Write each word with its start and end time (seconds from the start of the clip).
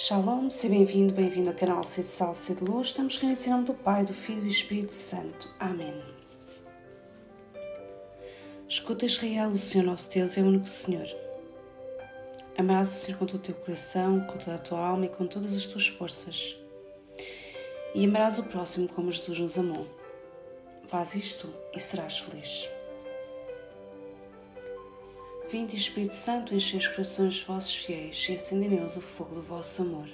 Shalom, 0.00 0.48
seja 0.48 0.72
bem-vindo, 0.72 1.12
bem-vindo 1.12 1.50
ao 1.50 1.56
canal 1.56 1.82
C 1.82 2.04
de 2.04 2.08
Sal, 2.08 2.32
C 2.32 2.54
de 2.54 2.62
Luz. 2.62 2.86
Estamos 2.86 3.16
reunidos 3.16 3.44
em 3.44 3.50
nome 3.50 3.64
do 3.64 3.74
Pai, 3.74 4.04
do 4.04 4.14
Filho 4.14 4.38
e 4.38 4.42
do 4.42 4.46
Espírito 4.46 4.92
Santo. 4.92 5.52
Amém. 5.58 5.92
Escuta 8.68 9.06
Israel, 9.06 9.48
o 9.48 9.56
Senhor 9.56 9.84
nosso 9.84 10.08
Deus 10.14 10.38
é 10.38 10.40
o 10.40 10.46
único 10.46 10.68
Senhor. 10.68 11.04
Amarás 12.56 12.90
o 12.90 12.94
Senhor 12.94 13.18
com 13.18 13.26
todo 13.26 13.40
o 13.40 13.42
teu 13.42 13.56
coração, 13.56 14.20
com 14.20 14.38
toda 14.38 14.54
a 14.54 14.58
tua 14.58 14.78
alma 14.78 15.06
e 15.06 15.08
com 15.08 15.26
todas 15.26 15.52
as 15.52 15.66
tuas 15.66 15.88
forças. 15.88 16.56
E 17.92 18.04
amarás 18.04 18.38
o 18.38 18.44
próximo 18.44 18.88
como 18.88 19.10
Jesus 19.10 19.40
nos 19.40 19.58
amou. 19.58 19.84
Faz 20.84 21.16
isto 21.16 21.52
e 21.74 21.80
serás 21.80 22.20
feliz. 22.20 22.70
Vinde, 25.50 25.76
Espírito 25.76 26.14
Santo, 26.14 26.54
enchei 26.54 26.78
os 26.78 26.88
corações 26.88 27.32
dos 27.32 27.42
vossos 27.42 27.74
fiéis 27.74 28.26
e 28.28 28.34
acendei 28.34 28.68
neles 28.68 28.98
o 28.98 29.00
fogo 29.00 29.34
do 29.34 29.40
vosso 29.40 29.80
amor. 29.80 30.06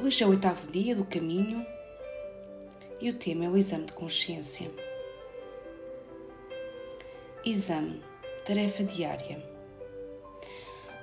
Hoje 0.00 0.24
é 0.24 0.26
o 0.26 0.30
oitavo 0.30 0.72
dia 0.72 0.96
do 0.96 1.04
caminho 1.04 1.66
e 2.98 3.10
o 3.10 3.12
tema 3.12 3.44
é 3.44 3.48
o 3.50 3.58
exame 3.58 3.84
de 3.84 3.92
consciência. 3.92 4.70
Exame, 7.44 8.02
tarefa 8.42 8.82
diária. 8.82 9.46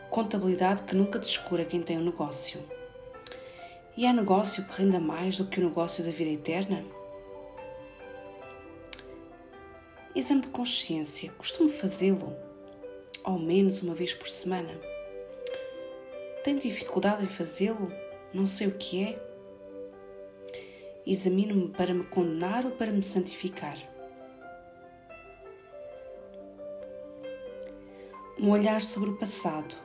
Contabilidade 0.10 0.82
que 0.84 0.96
nunca 0.96 1.20
descura 1.20 1.66
quem 1.66 1.84
tem 1.84 2.00
um 2.00 2.06
negócio. 2.06 2.64
E 3.96 4.08
há 4.08 4.14
negócio 4.14 4.66
que 4.66 4.82
renda 4.82 5.00
mais 5.00 5.38
do 5.38 5.46
que 5.46 5.60
o 5.60 5.64
negócio 5.66 6.04
da 6.04 6.10
vida 6.10 6.32
eterna? 6.32 6.84
Exame 10.16 10.42
de 10.42 10.50
consciência, 10.50 11.32
costumo 11.38 11.70
fazê-lo 11.70 12.36
ao 13.24 13.38
menos 13.38 13.84
uma 13.84 13.94
vez 13.94 14.12
por 14.12 14.28
semana. 14.28 14.74
Tenho 16.44 16.60
dificuldade 16.60 17.24
em 17.24 17.28
fazê-lo, 17.28 17.92
não 18.34 18.48
sei 18.48 18.68
o 18.68 18.72
que 18.72 19.04
é. 19.04 19.20
Examino-me 21.06 21.70
para 21.70 21.94
me 21.94 22.04
condenar 22.06 22.66
ou 22.66 22.72
para 22.72 22.92
me 22.92 23.04
santificar. 23.04 23.78
Um 28.40 28.50
olhar 28.50 28.82
sobre 28.82 29.12
o 29.12 29.18
passado 29.18 29.76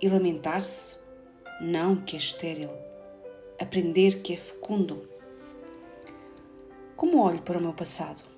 e 0.00 0.08
lamentar-se? 0.08 0.96
Não, 1.60 1.96
que 1.96 2.16
é 2.16 2.18
estéril. 2.18 2.70
Aprender 3.58 4.20
que 4.20 4.34
é 4.34 4.36
fecundo. 4.36 5.08
Como 6.94 7.22
olho 7.22 7.40
para 7.40 7.56
o 7.56 7.60
meu 7.62 7.72
passado? 7.72 8.37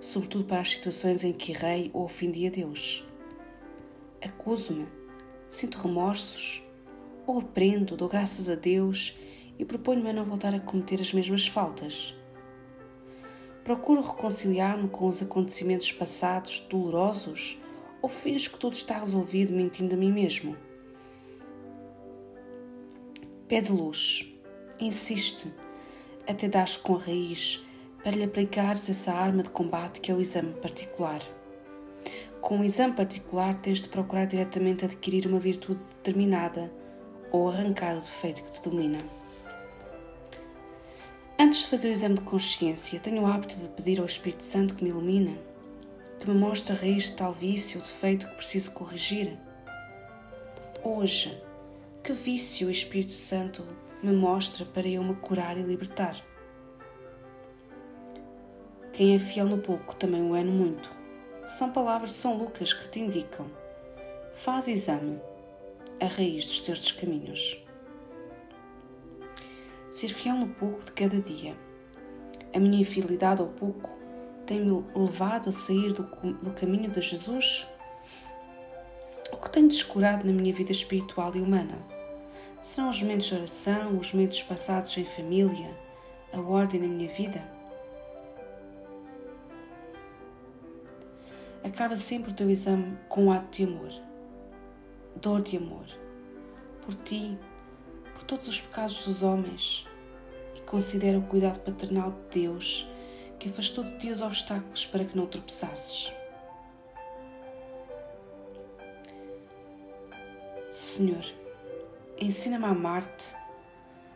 Sobretudo 0.00 0.44
para 0.44 0.60
as 0.60 0.70
situações 0.70 1.24
em 1.24 1.32
que 1.32 1.52
errei 1.52 1.90
ou 1.92 2.04
ofendi 2.04 2.46
a 2.46 2.50
Deus. 2.50 3.06
Acuso-me, 4.22 4.86
sinto 5.48 5.78
remorsos, 5.78 6.62
ou 7.26 7.40
aprendo, 7.40 7.96
dou 7.96 8.08
graças 8.08 8.48
a 8.48 8.54
Deus 8.54 9.16
e 9.58 9.64
proponho-me 9.64 10.10
a 10.10 10.12
não 10.12 10.24
voltar 10.24 10.54
a 10.54 10.60
cometer 10.60 11.00
as 11.00 11.12
mesmas 11.12 11.46
faltas. 11.46 12.14
Procuro 13.64 14.00
reconciliar-me 14.00 14.88
com 14.88 15.06
os 15.06 15.22
acontecimentos 15.22 15.92
passados 15.92 16.60
dolorosos 16.70 17.58
ou 18.00 18.08
finjo 18.08 18.52
que 18.52 18.58
tudo 18.58 18.74
está 18.74 18.98
resolvido 18.98 19.52
mentindo 19.52 19.94
a 19.94 19.98
mim 19.98 20.12
mesmo. 20.12 20.56
Pede 23.46 23.72
luz, 23.72 24.32
insiste, 24.80 25.52
até 26.26 26.48
dar 26.48 26.68
com 26.82 26.94
a 26.94 26.98
raiz 26.98 27.64
para 28.08 28.16
lhe 28.16 28.24
aplicares 28.24 28.88
essa 28.88 29.12
arma 29.12 29.42
de 29.42 29.50
combate 29.50 30.00
que 30.00 30.10
é 30.10 30.14
o 30.14 30.20
exame 30.20 30.54
particular. 30.54 31.20
Com 32.40 32.60
o 32.60 32.64
exame 32.64 32.94
particular, 32.94 33.54
tens 33.56 33.82
de 33.82 33.88
procurar 33.90 34.24
diretamente 34.24 34.82
adquirir 34.82 35.26
uma 35.26 35.38
virtude 35.38 35.84
determinada 35.84 36.72
ou 37.30 37.50
arrancar 37.50 37.98
o 37.98 38.00
defeito 38.00 38.42
que 38.42 38.50
te 38.50 38.62
domina. 38.62 38.96
Antes 41.38 41.64
de 41.64 41.66
fazer 41.66 41.88
o 41.90 41.92
exame 41.92 42.14
de 42.14 42.22
consciência, 42.22 42.98
tenho 42.98 43.24
o 43.24 43.26
hábito 43.26 43.58
de 43.58 43.68
pedir 43.68 44.00
ao 44.00 44.06
Espírito 44.06 44.42
Santo 44.42 44.74
que 44.74 44.82
me 44.82 44.88
ilumine, 44.88 45.38
que 46.18 46.30
me 46.30 46.34
mostre 46.34 46.72
a 46.72 46.76
raiz 46.76 47.10
de 47.10 47.16
tal 47.16 47.34
vício 47.34 47.78
ou 47.78 47.86
defeito 47.86 48.26
que 48.26 48.36
preciso 48.36 48.70
corrigir. 48.70 49.36
Hoje, 50.82 51.38
que 52.02 52.14
vício 52.14 52.68
o 52.68 52.70
Espírito 52.70 53.12
Santo 53.12 53.66
me 54.02 54.14
mostra 54.14 54.64
para 54.64 54.88
eu 54.88 55.04
me 55.04 55.14
curar 55.16 55.58
e 55.58 55.62
libertar? 55.62 56.16
Quem 58.98 59.14
é 59.14 59.18
fiel 59.20 59.46
no 59.46 59.58
pouco 59.58 59.94
também 59.94 60.28
o 60.28 60.34
é 60.34 60.42
no 60.42 60.50
muito. 60.50 60.90
São 61.46 61.70
palavras 61.70 62.10
de 62.10 62.16
São 62.16 62.36
Lucas 62.36 62.72
que 62.72 62.88
te 62.88 62.98
indicam. 62.98 63.46
Faz 64.34 64.66
exame, 64.66 65.20
a 66.00 66.06
raiz 66.06 66.44
dos 66.46 66.60
teus 66.62 66.90
caminhos. 66.90 67.64
Ser 69.88 70.08
fiel 70.08 70.34
no 70.34 70.48
pouco 70.48 70.84
de 70.84 70.90
cada 70.90 71.20
dia. 71.20 71.56
A 72.52 72.58
minha 72.58 72.80
infidelidade 72.80 73.40
ao 73.40 73.46
pouco 73.46 73.88
tem-me 74.44 74.84
levado 74.92 75.50
a 75.50 75.52
sair 75.52 75.92
do, 75.92 76.02
do 76.02 76.50
caminho 76.50 76.90
de 76.90 77.00
Jesus? 77.00 77.68
O 79.32 79.36
que 79.36 79.48
tenho 79.48 79.68
descurado 79.68 80.26
na 80.26 80.32
minha 80.32 80.52
vida 80.52 80.72
espiritual 80.72 81.36
e 81.36 81.40
humana? 81.40 81.78
Serão 82.60 82.88
os 82.88 83.00
momentos 83.00 83.26
de 83.26 83.34
oração, 83.36 83.96
os 83.96 84.12
momentos 84.12 84.42
passados 84.42 84.98
em 84.98 85.04
família, 85.04 85.70
a 86.32 86.40
ordem 86.40 86.80
na 86.80 86.88
minha 86.88 87.08
vida? 87.08 87.57
Acaba 91.64 91.96
sempre 91.96 92.30
o 92.30 92.34
teu 92.34 92.48
exame 92.50 92.96
com 93.08 93.26
um 93.26 93.32
ato 93.32 93.58
de 93.58 93.64
amor, 93.64 93.90
dor 95.16 95.42
de 95.42 95.56
amor, 95.56 95.86
por 96.82 96.94
ti, 96.94 97.38
por 98.14 98.22
todos 98.22 98.48
os 98.48 98.60
pecados 98.60 99.04
dos 99.04 99.22
homens, 99.22 99.86
e 100.54 100.60
considera 100.60 101.18
o 101.18 101.22
cuidado 101.22 101.60
paternal 101.60 102.12
de 102.12 102.42
Deus 102.42 102.88
que 103.38 103.48
afastou 103.48 103.84
de 103.84 103.98
ti 103.98 104.10
os 104.10 104.20
obstáculos 104.20 104.84
para 104.86 105.04
que 105.04 105.16
não 105.16 105.26
tropeçasses. 105.26 106.12
Senhor, 110.70 111.24
ensina-me 112.20 112.64
a 112.64 112.70
amar-te, 112.70 113.34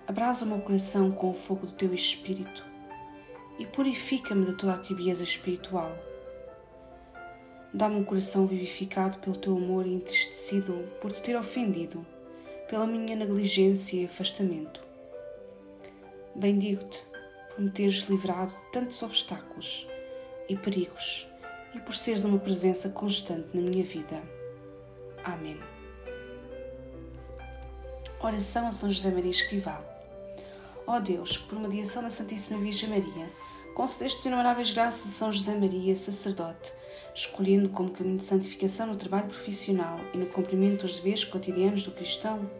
abraça 0.06 0.44
o 0.44 0.48
meu 0.48 0.60
coração 0.60 1.10
com 1.12 1.30
o 1.30 1.34
fogo 1.34 1.66
do 1.66 1.72
teu 1.72 1.94
espírito. 1.94 2.66
E 3.58 3.66
purifica-me 3.66 4.46
de 4.46 4.56
toda 4.56 4.74
a 4.74 4.78
tibieza 4.78 5.22
espiritual 5.22 5.96
Dá-me 7.74 7.96
um 7.96 8.04
coração 8.04 8.46
vivificado 8.46 9.18
pelo 9.18 9.36
teu 9.36 9.56
amor 9.56 9.86
e 9.86 9.94
entristecido 9.94 10.88
por 11.00 11.10
te 11.10 11.22
ter 11.22 11.36
ofendido, 11.36 12.04
pela 12.68 12.86
minha 12.86 13.16
negligência 13.16 13.98
e 13.98 14.04
afastamento. 14.04 14.82
Bendigo-te 16.34 17.04
por 17.50 17.62
me 17.62 17.70
teres 17.70 18.02
livrado 18.08 18.50
de 18.50 18.72
tantos 18.72 19.02
obstáculos 19.02 19.86
e 20.48 20.56
perigos 20.56 21.26
e 21.74 21.80
por 21.80 21.94
seres 21.94 22.24
uma 22.24 22.38
presença 22.38 22.90
constante 22.90 23.48
na 23.54 23.62
minha 23.62 23.84
vida. 23.84 24.22
Amém. 25.24 25.58
Oração 28.20 28.68
a 28.68 28.72
São 28.72 28.90
José 28.90 29.10
Maria 29.10 29.30
Escrivá. 29.30 29.82
Ó 30.86 31.00
Deus, 31.00 31.36
que 31.36 31.48
por 31.48 31.58
mediação 31.58 32.02
da 32.02 32.10
Santíssima 32.10 32.58
Virgem 32.60 32.88
Maria, 32.88 33.30
concedeste 33.74 34.20
as 34.20 34.26
inumeráveis 34.26 34.72
graças 34.72 35.06
a 35.06 35.14
São 35.14 35.32
José 35.32 35.54
Maria, 35.54 35.96
sacerdote, 35.96 36.72
escolhendo 37.14 37.68
como 37.68 37.90
caminho 37.90 38.18
de 38.18 38.24
santificação 38.24 38.86
no 38.86 38.96
trabalho 38.96 39.28
profissional 39.28 40.00
e 40.14 40.18
no 40.18 40.26
cumprimento 40.26 40.86
dos 40.86 40.96
deveres 40.96 41.24
cotidianos 41.24 41.82
do 41.82 41.90
cristão, 41.90 42.50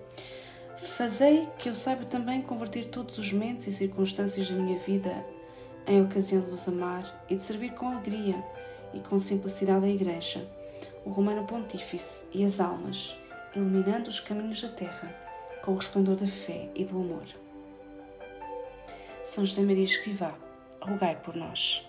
fazei 0.76 1.48
que 1.58 1.68
eu 1.68 1.74
saiba 1.74 2.04
também 2.04 2.42
converter 2.42 2.86
todos 2.88 3.18
os 3.18 3.32
momentos 3.32 3.66
e 3.66 3.72
circunstâncias 3.72 4.48
da 4.48 4.56
minha 4.56 4.78
vida 4.78 5.24
em 5.86 6.02
ocasião 6.02 6.42
de 6.42 6.50
vos 6.50 6.68
amar 6.68 7.24
e 7.28 7.36
de 7.36 7.42
servir 7.42 7.72
com 7.72 7.88
alegria 7.88 8.42
e 8.92 9.00
com 9.00 9.18
simplicidade 9.18 9.86
a 9.86 9.88
Igreja, 9.88 10.46
o 11.04 11.10
Romano 11.10 11.46
Pontífice 11.46 12.26
e 12.32 12.44
as 12.44 12.60
almas, 12.60 13.16
iluminando 13.54 14.08
os 14.08 14.20
caminhos 14.20 14.60
da 14.62 14.69
terra 14.69 15.22
com 15.62 15.72
o 15.72 15.76
resplendor 15.76 16.16
da 16.16 16.26
fé 16.26 16.69
e 16.75 16.84
do 16.84 16.99
amor. 16.99 17.25
São 19.22 19.46
José 19.46 19.62
Maria 19.62 19.84
Escrivá, 19.84 20.34
rogai 20.81 21.16
por 21.16 21.37
nós. 21.37 21.88